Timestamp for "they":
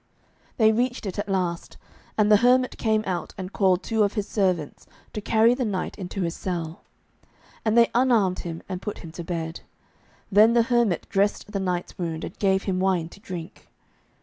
0.57-0.71, 7.77-7.91